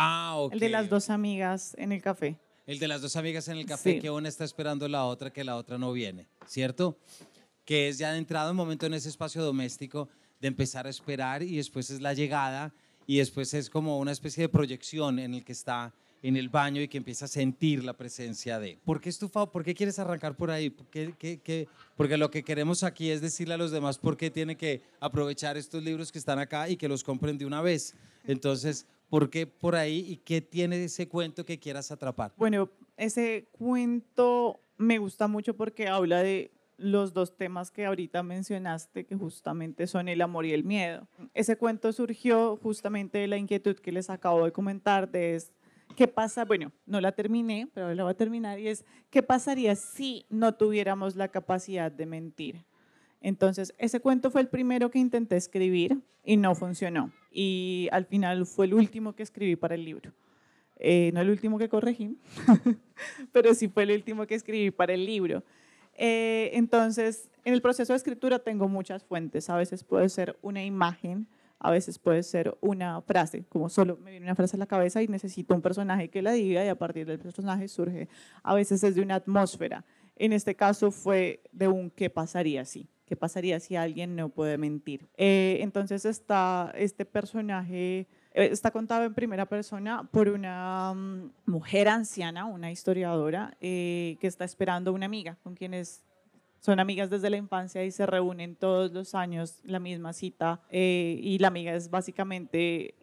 [0.00, 0.52] Ah, ok.
[0.52, 2.38] El de las dos amigas en el café.
[2.66, 5.42] El de las dos amigas en el café, que una está esperando la otra, que
[5.42, 6.98] la otra no viene, ¿cierto?
[7.64, 10.08] Que es ya de entrada un momento en ese espacio doméstico
[10.40, 12.72] de empezar a esperar y después es la llegada
[13.08, 16.80] y después es como una especie de proyección en el que está en el baño
[16.80, 18.78] y que empieza a sentir la presencia de.
[18.84, 19.50] ¿Por qué estufado?
[19.50, 20.70] ¿Por qué quieres arrancar por ahí?
[20.70, 25.56] Porque lo que queremos aquí es decirle a los demás por qué tiene que aprovechar
[25.56, 27.94] estos libros que están acá y que los compren de una vez.
[28.24, 32.32] Entonces, ¿Por qué por ahí y qué tiene ese cuento que quieras atrapar?
[32.36, 39.04] Bueno, ese cuento me gusta mucho porque habla de los dos temas que ahorita mencionaste,
[39.04, 41.08] que justamente son el amor y el miedo.
[41.34, 45.42] Ese cuento surgió justamente de la inquietud que les acabo de comentar, de
[45.96, 49.74] qué pasa, bueno, no la terminé, pero la voy a terminar, y es, ¿qué pasaría
[49.74, 52.64] si no tuviéramos la capacidad de mentir?
[53.20, 57.12] Entonces, ese cuento fue el primero que intenté escribir y no funcionó.
[57.30, 60.12] Y al final fue el último que escribí para el libro.
[60.76, 62.16] Eh, no el último que corregí,
[63.32, 65.42] pero sí fue el último que escribí para el libro.
[65.94, 69.50] Eh, entonces, en el proceso de escritura tengo muchas fuentes.
[69.50, 71.26] A veces puede ser una imagen,
[71.58, 75.02] a veces puede ser una frase, como solo me viene una frase a la cabeza
[75.02, 78.08] y necesito un personaje que la diga y a partir del personaje surge.
[78.44, 79.84] A veces es de una atmósfera.
[80.14, 82.88] En este caso fue de un qué pasaría si.
[83.08, 85.08] ¿Qué pasaría si alguien no puede mentir?
[85.16, 91.88] Eh, entonces está este personaje eh, está contado en primera persona por una mm, mujer
[91.88, 96.04] anciana, una historiadora, eh, que está esperando una amiga con quienes
[96.60, 101.38] son amigas desde la infancia y se reúnen todos los años la misma cita y
[101.38, 102.96] la amiga es básicamente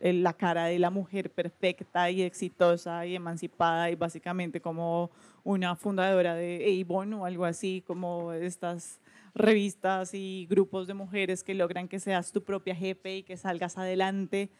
[0.00, 5.12] la cara de la mujer perfecta y exitosa y emancipada y básicamente como
[5.44, 9.00] una fundadora de Avon o algo así, como estas
[9.36, 13.76] revistas y grupos de mujeres que logran que seas tu propia jefe y que salgas
[13.76, 14.50] adelante.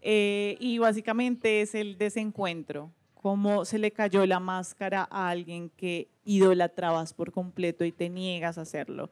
[0.00, 6.08] Eh, y básicamente es el desencuentro, cómo se le cayó la máscara a alguien que
[6.24, 9.10] idolatrabas por completo y te niegas a hacerlo.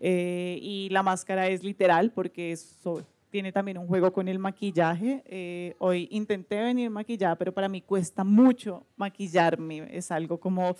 [0.00, 5.22] Eh, y la máscara es literal porque eso tiene también un juego con el maquillaje.
[5.26, 9.88] Eh, hoy intenté venir maquillada, pero para mí cuesta mucho maquillarme.
[9.96, 10.76] Es algo como,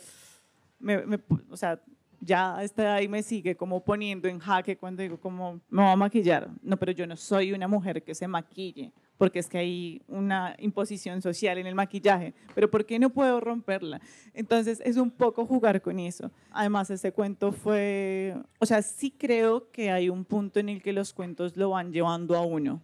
[1.50, 1.80] o sea,
[2.24, 5.96] ya está ahí me sigue como poniendo en jaque cuando digo como me voy a
[5.96, 6.48] maquillar.
[6.62, 10.56] No, pero yo no soy una mujer que se maquille porque es que hay una
[10.58, 14.00] imposición social en el maquillaje, pero ¿por qué no puedo romperla?
[14.34, 16.32] Entonces es un poco jugar con eso.
[16.50, 20.92] Además, ese cuento fue, o sea, sí creo que hay un punto en el que
[20.92, 22.82] los cuentos lo van llevando a uno,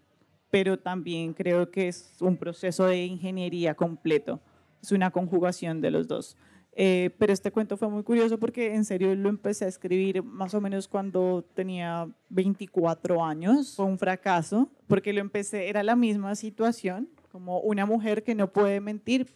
[0.48, 4.40] pero también creo que es un proceso de ingeniería completo,
[4.81, 6.37] es una conjugación de los dos.
[6.80, 10.54] Eh, pero este cuento fue muy curioso porque en serio lo empecé a escribir más
[10.54, 13.74] o menos cuando tenía 24 años.
[13.74, 18.52] Fue un fracaso porque lo empecé, era la misma situación, como una mujer que no
[18.52, 19.26] puede mentir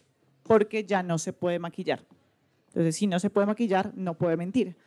[0.43, 2.05] porque ya no se puede maquillar.
[2.67, 4.77] Entonces, si no se puede maquillar, no puede mentir.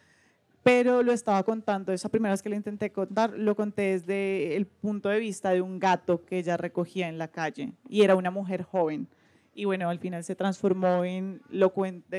[0.63, 4.65] Pero lo estaba contando, esa primera vez que lo intenté contar, lo conté desde el
[4.65, 8.31] punto de vista de un gato que ella recogía en la calle y era una
[8.31, 9.09] mujer joven
[9.57, 11.73] y bueno, al final se transformó en, lo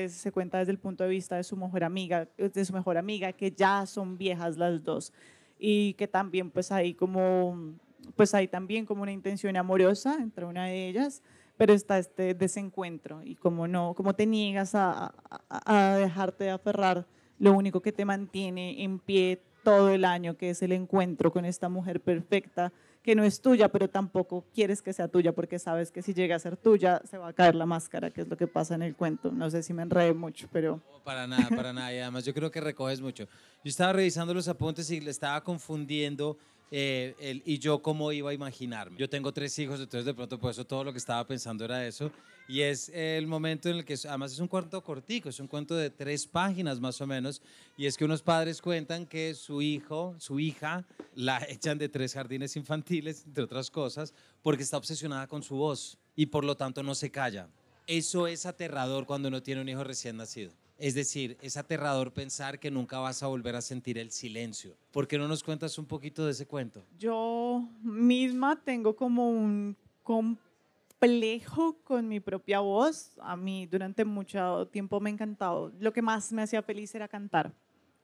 [0.08, 3.32] se cuenta desde el punto de vista de su mejor amiga, de su mejor amiga,
[3.32, 5.12] que ya son viejas las dos.
[5.56, 7.76] Y que también pues hay como,
[8.16, 11.22] pues hay también como una intención amorosa entre una de ellas,
[11.56, 15.14] pero está este desencuentro y como no, como te niegas a,
[15.48, 17.06] a, a dejarte de aferrar,
[17.38, 21.44] lo único que te mantiene en pie todo el año, que es el encuentro con
[21.44, 22.72] esta mujer perfecta,
[23.08, 26.36] que no es tuya, pero tampoco quieres que sea tuya porque sabes que si llega
[26.36, 28.82] a ser tuya se va a caer la máscara, que es lo que pasa en
[28.82, 29.32] el cuento.
[29.32, 30.82] No sé si me enredé mucho, pero...
[31.04, 31.90] para nada, para nada.
[31.94, 33.24] Y además yo creo que recoges mucho.
[33.24, 36.36] Yo estaba revisando los apuntes y le estaba confundiendo
[36.70, 38.98] eh, el, y yo cómo iba a imaginarme.
[38.98, 41.86] Yo tengo tres hijos, entonces de pronto por eso todo lo que estaba pensando era
[41.86, 42.10] eso.
[42.48, 45.76] Y es el momento en el que, además es un cuento cortico, es un cuento
[45.76, 47.42] de tres páginas más o menos,
[47.76, 52.14] y es que unos padres cuentan que su hijo, su hija, la echan de tres
[52.14, 56.82] jardines infantiles, entre otras cosas, porque está obsesionada con su voz y por lo tanto
[56.82, 57.48] no se calla.
[57.86, 60.52] Eso es aterrador cuando uno tiene un hijo recién nacido.
[60.78, 64.76] Es decir, es aterrador pensar que nunca vas a volver a sentir el silencio.
[64.92, 66.84] ¿Por qué no nos cuentas un poquito de ese cuento?
[66.96, 73.18] Yo misma tengo como un complejo con mi propia voz.
[73.20, 75.72] A mí durante mucho tiempo me ha encantado.
[75.80, 77.52] Lo que más me hacía feliz era cantar.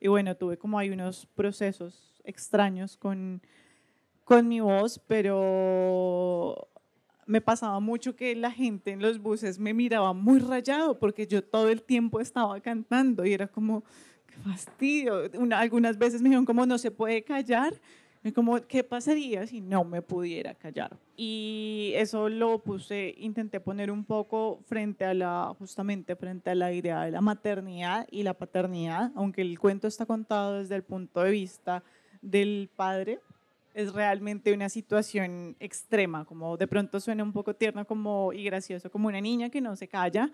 [0.01, 3.41] Y bueno, tuve como hay unos procesos extraños con,
[4.25, 6.69] con mi voz, pero
[7.27, 11.43] me pasaba mucho que la gente en los buses me miraba muy rayado porque yo
[11.43, 13.83] todo el tiempo estaba cantando y era como,
[14.27, 15.31] qué fastidio.
[15.53, 17.75] algunas veces me dijeron como no se puede callar.
[18.27, 20.97] Y como, ¿qué pasaría si no me pudiera callar?
[21.15, 26.73] Y eso lo puse, intenté poner un poco frente a la, justamente frente a la
[26.73, 31.23] idea de la maternidad y la paternidad, aunque el cuento está contado desde el punto
[31.23, 31.85] de vista
[32.23, 33.21] del padre,
[33.75, 38.91] es realmente una situación extrema, como de pronto suena un poco tierno como, y gracioso,
[38.91, 40.31] como una niña que no se calla,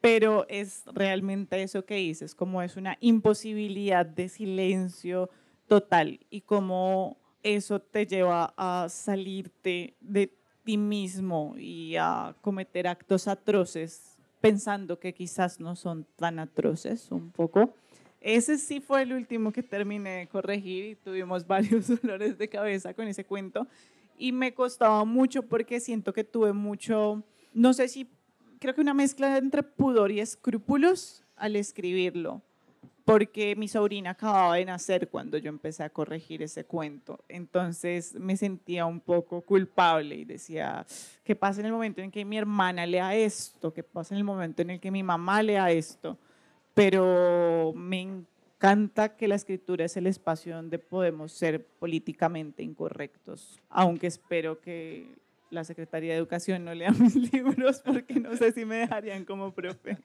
[0.00, 5.30] pero es realmente eso que dices, como es una imposibilidad de silencio
[5.66, 10.32] total y como eso te lleva a salirte de
[10.64, 17.30] ti mismo y a cometer actos atroces pensando que quizás no son tan atroces un
[17.32, 17.74] poco.
[18.20, 22.94] Ese sí fue el último que terminé de corregir y tuvimos varios dolores de cabeza
[22.94, 23.66] con ese cuento
[24.18, 28.08] y me costaba mucho porque siento que tuve mucho, no sé si,
[28.58, 32.42] creo que una mezcla entre pudor y escrúpulos al escribirlo
[33.06, 37.24] porque mi sobrina acababa de nacer cuando yo empecé a corregir ese cuento.
[37.28, 40.84] Entonces me sentía un poco culpable y decía,
[41.22, 43.72] ¿qué pasa en el momento en que mi hermana lea esto?
[43.72, 46.18] ¿Qué pasa en el momento en el que mi mamá lea esto?
[46.76, 54.08] Pero me encanta que la escritura es el espacio donde podemos ser políticamente incorrectos, aunque
[54.08, 55.06] espero que
[55.48, 59.54] la Secretaría de Educación no lea mis libros porque no sé si me dejarían como
[59.54, 59.96] profe.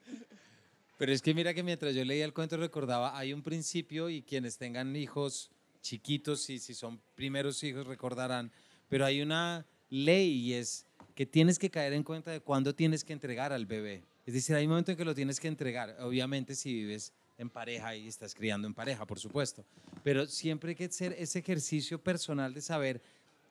[0.96, 4.22] Pero es que mira que mientras yo leía el cuento recordaba, hay un principio y
[4.22, 5.50] quienes tengan hijos
[5.82, 8.50] chiquitos y si son primeros hijos recordarán,
[8.88, 13.04] pero hay una ley y es que tienes que caer en cuenta de cuándo tienes
[13.04, 14.04] que entregar al bebé.
[14.26, 17.50] Es decir, hay un momento en que lo tienes que entregar, obviamente si vives en
[17.50, 19.64] pareja y estás criando en pareja, por supuesto,
[20.04, 23.00] pero siempre hay que hacer ese ejercicio personal de saber,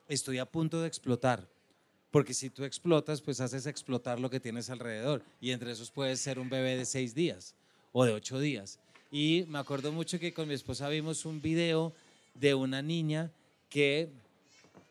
[0.07, 1.47] estoy a punto de explotar,
[2.11, 5.23] porque si tú explotas, pues haces explotar lo que tienes alrededor.
[5.39, 7.55] Y entre esos puede ser un bebé de seis días
[7.93, 8.79] o de ocho días.
[9.11, 11.93] Y me acuerdo mucho que con mi esposa vimos un video
[12.35, 13.31] de una niña
[13.69, 14.09] que,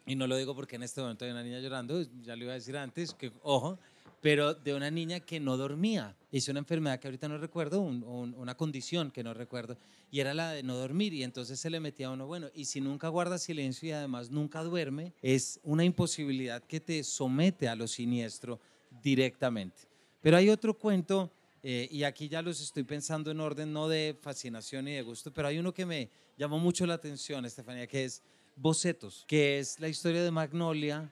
[0.06, 2.52] y no lo digo porque en este momento hay una niña llorando, ya lo iba
[2.52, 3.78] a decir antes, que ojo,
[4.20, 6.16] pero de una niña que no dormía.
[6.30, 9.78] Es una enfermedad que ahorita no recuerdo, una condición que no recuerdo,
[10.10, 11.12] y era la de no dormir.
[11.14, 14.30] Y entonces se le metía a uno, bueno, y si nunca guarda silencio y además
[14.30, 18.60] nunca duerme, es una imposibilidad que te somete a lo siniestro
[19.02, 19.88] directamente.
[20.20, 24.16] Pero hay otro cuento, eh, y aquí ya los estoy pensando en orden, no de
[24.20, 28.04] fascinación y de gusto, pero hay uno que me llamó mucho la atención, Estefanía, que
[28.04, 28.22] es
[28.56, 31.10] Bocetos, que es la historia de Magnolia,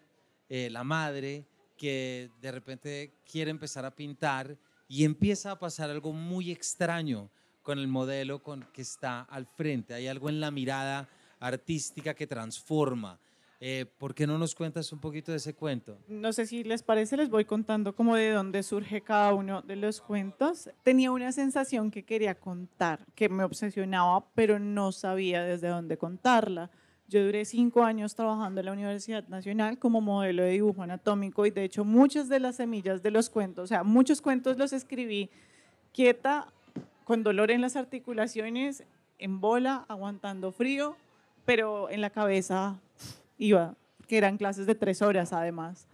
[0.51, 1.47] eh, la madre,
[1.79, 7.31] que de repente quiere empezar a pintar y empieza a pasar algo muy extraño
[7.63, 9.95] con el modelo con que está al frente.
[9.95, 11.09] Hay algo en la mirada
[11.41, 13.19] artística que transforma.
[13.61, 15.99] Eh, ¿Por qué no nos cuentas un poquito de ese cuento?
[16.07, 19.75] No sé si les parece, les voy contando como de dónde surge cada uno de
[19.75, 20.71] los cuentos.
[20.85, 26.71] Tenía una sensación que quería contar, que me obsesionaba, pero no sabía desde dónde contarla.
[27.09, 31.51] Yo duré cinco años trabajando en la Universidad Nacional como modelo de dibujo anatómico y
[31.51, 35.31] de hecho muchas de las semillas de los cuentos, o sea, muchos cuentos los escribí
[35.95, 36.53] quieta,
[37.05, 38.85] con dolor en las articulaciones,
[39.19, 40.97] en bola, aguantando frío,
[41.47, 42.79] pero en la cabeza
[43.39, 43.75] iba,
[44.07, 45.89] que eran clases de tres horas además.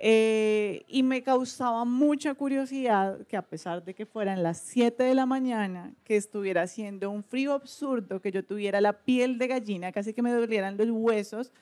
[0.00, 5.14] Eh, y me causaba mucha curiosidad que a pesar de que fueran las 7 de
[5.14, 9.90] la mañana, que estuviera haciendo un frío absurdo, que yo tuviera la piel de gallina,
[9.90, 11.52] casi que me dolieran los huesos,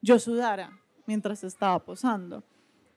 [0.00, 2.42] yo sudara mientras estaba posando.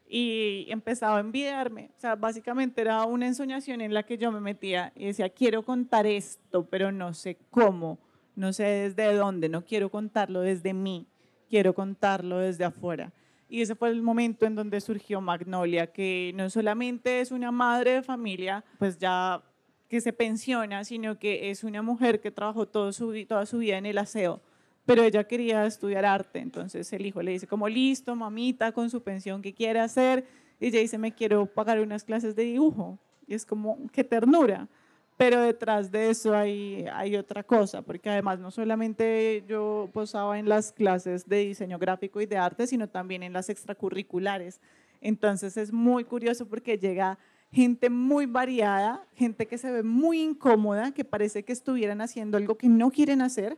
[0.08, 1.92] Y empezaba a envidiarme.
[1.98, 5.64] O sea, básicamente era una ensoñación en la que yo me metía y decía, quiero
[5.64, 8.00] contar esto, pero no sé cómo,
[8.36, 11.06] no sé desde dónde, no quiero contarlo desde mí,
[11.50, 13.12] quiero contarlo desde afuera.
[13.48, 17.92] Y ese fue el momento en donde surgió Magnolia, que no solamente es una madre
[17.94, 19.44] de familia, pues ya
[19.88, 23.78] que se pensiona, sino que es una mujer que trabajó todo su, toda su vida
[23.78, 24.42] en el aseo,
[24.86, 26.40] pero ella quería estudiar arte.
[26.40, 30.26] Entonces el hijo le dice como, listo, mamita, con su pensión, ¿qué quiere hacer?
[30.60, 32.98] Y ella dice, me quiero pagar unas clases de dibujo.
[33.28, 34.68] Y es como, qué ternura
[35.18, 40.74] pero detrás de eso hay, otra cosa, porque además no solamente yo posaba en las
[40.74, 44.60] clases de diseño gráfico y de arte, sino también en las extracurriculares.
[45.00, 47.18] Entonces es muy curioso porque llega
[47.52, 52.58] gente muy variada, gente que se ve muy incómoda, que parece que estuvieran haciendo algo
[52.58, 53.58] que no quieren hacer,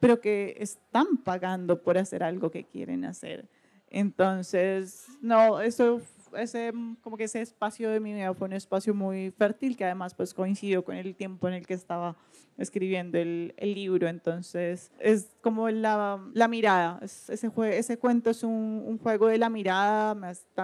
[0.00, 3.48] pero que están pagando por hacer algo que quieren hacer.
[3.88, 6.02] Entonces, no, eso
[6.36, 10.14] ese, como que ese espacio de mi vida fue un espacio muy fértil que además
[10.14, 12.16] pues coincidió con el tiempo en el que estaba
[12.58, 14.08] escribiendo el, el libro.
[14.08, 19.48] Entonces es como la, la mirada, ese, ese cuento es un, un, juego de la
[19.48, 20.16] mirada,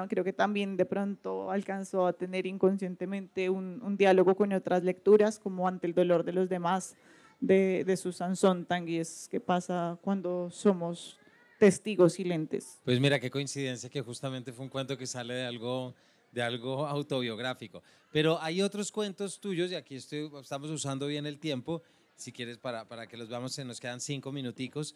[0.09, 5.39] creo que también de pronto alcanzó a tener inconscientemente un, un diálogo con otras lecturas
[5.39, 6.97] como ante el dolor de los demás
[7.41, 11.19] de, de Susan Sontag y es que pasa cuando somos
[11.59, 12.81] testigos silentes.
[12.85, 15.95] Pues mira, qué coincidencia que justamente fue un cuento que sale de algo,
[16.33, 17.83] de algo autobiográfico.
[18.13, 21.83] Pero hay otros cuentos tuyos, y aquí estoy, estamos usando bien el tiempo,
[22.17, 24.95] si quieres, para, para que los veamos, se nos quedan cinco minuticos,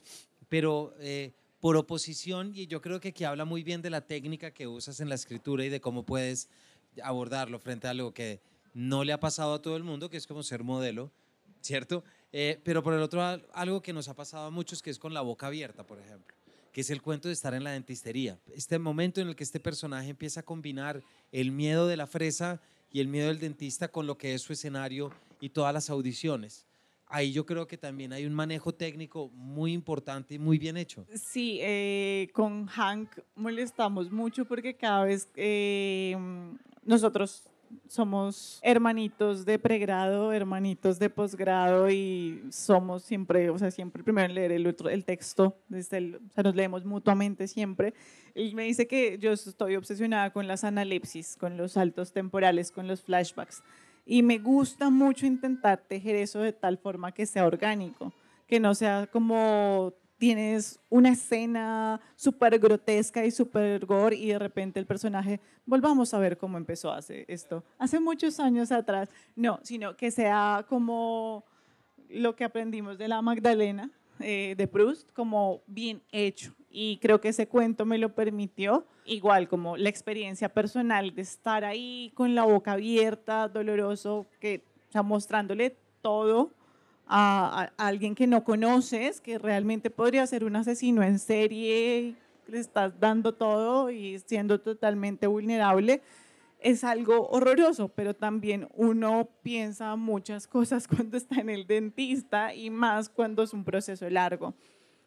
[0.49, 4.51] pero eh, por oposición, y yo creo que aquí habla muy bien de la técnica
[4.51, 6.49] que usas en la escritura y de cómo puedes
[7.03, 8.41] abordarlo frente a algo que
[8.73, 11.11] no le ha pasado a todo el mundo, que es como ser modelo,
[11.61, 12.05] ¿cierto?
[12.33, 15.13] Eh, pero por el otro, algo que nos ha pasado a muchos, que es con
[15.13, 16.39] la boca abierta, por ejemplo
[16.73, 18.39] que es el cuento de estar en la dentistería.
[18.55, 21.03] Este momento en el que este personaje empieza a combinar
[21.33, 22.61] el miedo de la fresa
[22.93, 26.66] y el miedo del dentista con lo que es su escenario y todas las audiciones.
[27.07, 31.05] Ahí yo creo que también hay un manejo técnico muy importante y muy bien hecho.
[31.14, 36.16] Sí, eh, con Hank molestamos mucho porque cada vez eh,
[36.85, 37.49] nosotros
[37.89, 44.35] somos hermanitos de pregrado, hermanitos de posgrado y somos siempre, o sea, siempre primero en
[44.35, 47.95] leer el, otro, el texto, desde el, o sea, nos leemos mutuamente siempre.
[48.35, 52.87] Él me dice que yo estoy obsesionada con las analepsis, con los saltos temporales, con
[52.87, 53.62] los flashbacks.
[54.07, 58.12] Y me gusta mucho intentar tejer eso de tal forma que sea orgánico,
[58.47, 64.79] que no sea como tienes una escena súper grotesca y súper gore y de repente
[64.79, 69.09] el personaje, volvamos a ver cómo empezó hace esto, hace muchos años atrás.
[69.35, 71.47] No, sino que sea como
[72.11, 73.91] lo que aprendimos de la Magdalena
[74.21, 76.53] eh, de Proust, como bien hecho.
[76.71, 81.64] Y creo que ese cuento me lo permitió, igual como la experiencia personal de estar
[81.64, 84.62] ahí con la boca abierta, doloroso, que,
[84.95, 86.51] o mostrándole todo
[87.13, 92.15] a, alguien que no conoces, que realmente podría ser un asesino en serie,
[92.47, 96.03] le estás dando todo y siendo totalmente vulnerable,
[96.61, 102.71] es algo horroroso, pero también uno piensa muchas cosas cuando está en el dentista y
[102.71, 104.55] más cuando es un proceso largo.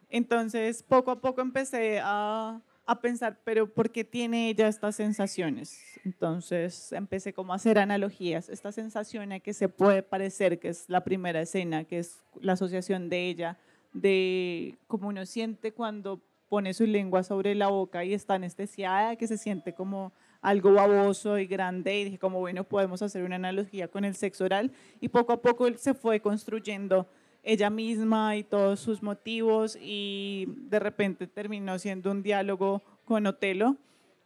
[0.09, 5.79] Entonces, poco a poco empecé a a pensar, pero ¿por qué tiene ella estas sensaciones?
[6.03, 10.89] Entonces empecé como a hacer analogías, esta sensación a que se puede parecer, que es
[10.89, 13.57] la primera escena, que es la asociación de ella,
[13.93, 19.27] de cómo uno siente cuando pone su lengua sobre la boca y está anestesiada, que
[19.27, 20.11] se siente como
[20.41, 24.43] algo baboso y grande y dije como bueno podemos hacer una analogía con el sexo
[24.43, 27.07] oral y poco a poco se fue construyendo
[27.43, 33.75] ella misma y todos sus motivos y de repente terminó siendo un diálogo con Otelo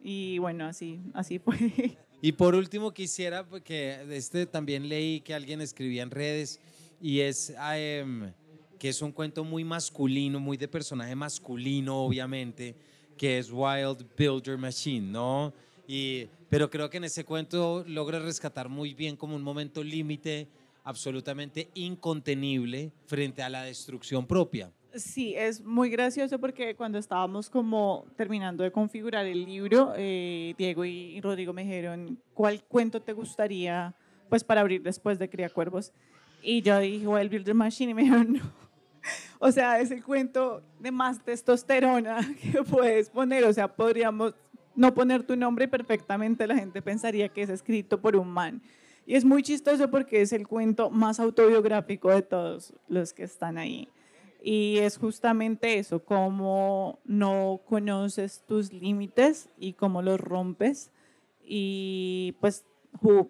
[0.00, 1.56] y bueno, así, así fue.
[2.20, 6.58] Y por último quisiera, porque este también leí que alguien escribía en redes
[7.00, 8.32] y es em,
[8.76, 12.74] que es un cuento muy masculino, muy de personaje masculino, obviamente,
[13.16, 15.52] que es Wild Builder Machine, ¿no?
[15.86, 20.48] Y, pero creo que en ese cuento logra rescatar muy bien como un momento límite
[20.88, 24.72] absolutamente incontenible frente a la destrucción propia.
[24.94, 30.86] Sí, es muy gracioso porque cuando estábamos como terminando de configurar el libro, eh, Diego
[30.86, 33.94] y Rodrigo me dijeron, ¿cuál cuento te gustaría
[34.30, 35.92] pues para abrir después de Cría Cuervos?
[36.42, 38.68] Y yo dije, well, Builder Machine, y me dijeron, no.
[39.40, 44.34] O sea, es el cuento de más testosterona que puedes poner, o sea, podríamos
[44.74, 48.62] no poner tu nombre y perfectamente la gente pensaría que es escrito por un man.
[49.08, 53.56] Y es muy chistoso porque es el cuento más autobiográfico de todos los que están
[53.56, 53.88] ahí.
[54.42, 60.92] Y es justamente eso, cómo no conoces tus límites y cómo los rompes.
[61.42, 62.66] Y pues,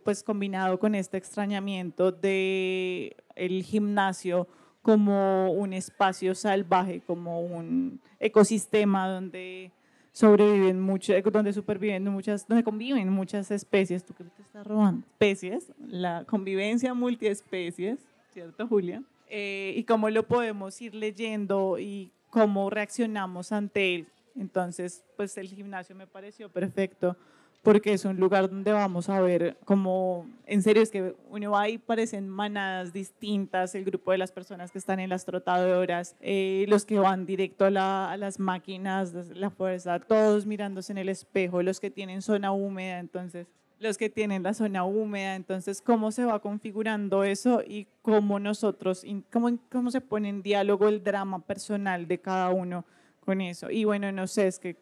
[0.02, 4.48] pues combinado con este extrañamiento de el gimnasio
[4.82, 9.70] como un espacio salvaje, como un ecosistema donde
[10.12, 14.04] sobreviven mucho, donde superviven muchas, donde conviven muchas especies.
[14.04, 15.06] ¿Tú qué te estás robando?
[15.12, 17.98] Especies, la convivencia multiespecies,
[18.32, 19.02] ¿cierto, Julia?
[19.28, 24.08] Eh, y cómo lo podemos ir leyendo y cómo reaccionamos ante él.
[24.36, 27.16] Entonces, pues el gimnasio me pareció perfecto
[27.68, 31.68] porque es un lugar donde vamos a ver como, en serio, es que uno va
[31.68, 36.64] y parecen manadas distintas, el grupo de las personas que están en las trotadoras, eh,
[36.68, 41.62] los que van directo a, a, las máquinas, la fuerza, todos mirándose en el espejo,
[41.62, 43.48] los que tienen zona húmeda, entonces,
[43.78, 49.04] los que tienen la zona húmeda, entonces, cómo se va configurando eso y cómo nosotros,
[49.30, 52.86] cómo, cómo se pone en diálogo el drama personal de cada uno
[53.28, 53.70] con eso.
[53.70, 54.78] Y bueno, no sé, es que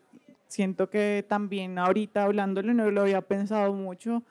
[0.48, 4.22] siento que también ahorita hablándolo no lo había pensado mucho.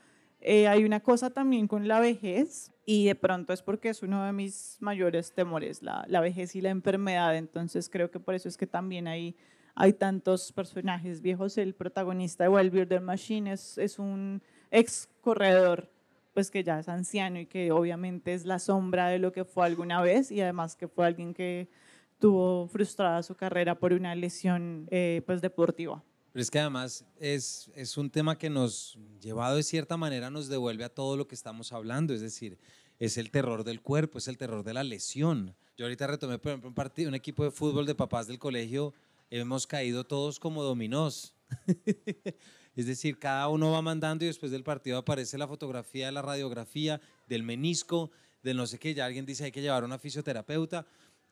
[0.42, 4.24] Eh, hay una cosa también con la vejez y de pronto es porque es uno
[4.26, 7.36] de mis mayores temores, la, la vejez y la enfermedad.
[7.36, 9.36] Entonces creo que por eso es que también hay,
[9.74, 11.58] hay tantos personajes viejos.
[11.58, 14.42] El protagonista de Wild Builder Machine es, es un
[14.72, 15.90] ex corredor
[16.36, 19.66] pues que ya es anciano y que obviamente es la sombra de lo que fue
[19.66, 21.70] alguna vez y además que fue alguien que
[22.26, 26.04] tuvo frustrada su carrera por una lesión eh, pues deportiva.
[26.32, 30.48] Pero es que además es, es un tema que nos, llevado de cierta manera, nos
[30.48, 32.58] devuelve a todo lo que estamos hablando, es decir,
[32.98, 35.56] es el terror del cuerpo, es el terror de la lesión.
[35.78, 38.96] Yo ahorita retomé, por ejemplo, un, partido, un equipo de fútbol de papás del colegio,
[39.30, 41.36] hemos caído todos como dominós.
[42.76, 47.00] es decir, cada uno va mandando y después del partido aparece la fotografía la radiografía,
[47.28, 48.10] del menisco,
[48.42, 50.88] del no sé qué, ya alguien dice hay que llevar a una fisioterapeuta.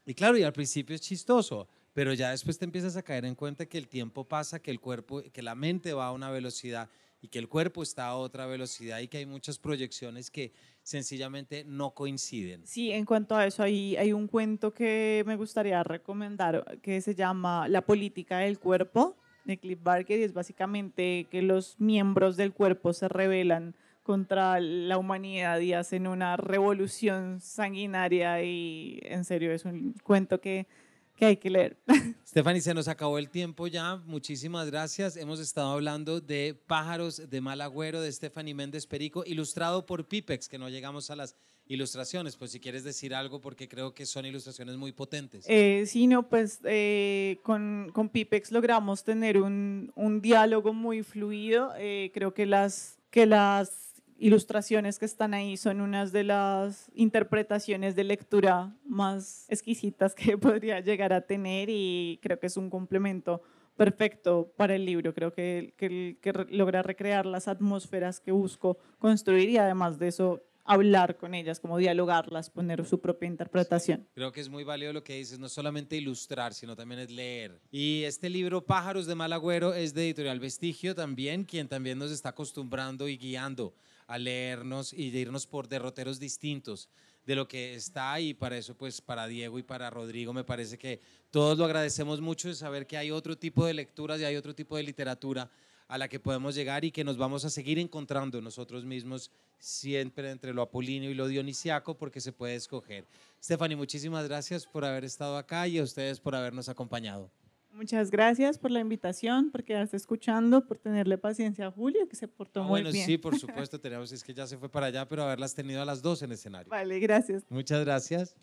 [0.06, 3.36] Y claro, y al principio es chistoso, pero ya después te empiezas a caer en
[3.36, 6.89] cuenta que el tiempo pasa, que el cuerpo, que la mente va a una velocidad
[7.22, 10.51] y que el cuerpo está a otra velocidad y que hay muchas proyecciones que
[10.82, 12.68] sencillamente no coinciden.
[12.68, 17.16] Sí, en cuanto a eso, hay, hay un cuento que me gustaría recomendar que se
[17.16, 22.51] llama La política del cuerpo de Cliff Barker y es básicamente que los miembros del
[22.51, 23.74] cuerpo se rebelan
[24.04, 30.68] contra la humanidad y hacen una revolución sanguinaria y en serio es un cuento que
[31.16, 31.78] que hay que leer.
[32.28, 33.97] Stephanie, se nos acabó el tiempo ya.
[34.06, 35.16] Muchísimas gracias.
[35.16, 40.58] Hemos estado hablando de Pájaros de Malagüero de Stephanie Méndez Perico, ilustrado por Pipex, que
[40.58, 41.36] no llegamos a las
[41.68, 42.36] ilustraciones.
[42.36, 45.45] Pues si quieres decir algo, porque creo que son ilustraciones muy potentes.
[45.47, 51.74] Eh, sí, no, pues eh, con, con, Pipex logramos tener un, un diálogo muy fluido.
[51.78, 57.95] Eh, creo que las, que las ilustraciones que están ahí son unas de las interpretaciones
[57.95, 63.41] de lectura más exquisitas que podría llegar a tener y creo que es un complemento
[63.76, 65.14] perfecto para el libro.
[65.14, 71.18] Creo que, que, logra recrear las atmósferas que busco construir y además de eso hablar
[71.18, 74.07] con ellas, como dialogarlas, poner su propia interpretación.
[74.14, 77.59] Creo que es muy válido lo que dices, no solamente ilustrar, sino también es leer.
[77.70, 82.30] Y este libro, Pájaros de Malagüero, es de Editorial Vestigio también, quien también nos está
[82.30, 83.74] acostumbrando y guiando
[84.08, 86.89] a leernos y de irnos por derroteros distintos
[87.26, 90.78] de lo que está y para eso pues para Diego y para Rodrigo me parece
[90.78, 90.99] que
[91.32, 94.54] todos lo agradecemos mucho de saber que hay otro tipo de lecturas y hay otro
[94.54, 95.49] tipo de literatura
[95.88, 100.32] a la que podemos llegar y que nos vamos a seguir encontrando nosotros mismos siempre
[100.32, 103.06] entre lo apolíneo y lo dionisiaco porque se puede escoger.
[103.41, 107.30] Stephanie, muchísimas gracias por haber estado acá y a ustedes por habernos acompañado.
[107.74, 112.28] Muchas gracias por la invitación, por quedarse escuchando, por tenerle paciencia a Julio, que se
[112.28, 112.93] portó ah, muy bien.
[112.93, 115.82] Bueno, sí, por supuesto, tenemos, es que ya se fue para allá, pero haberlas tenido
[115.82, 116.69] a las dos en escenario.
[116.69, 117.43] Vale, gracias.
[117.49, 118.36] Muchas gracias.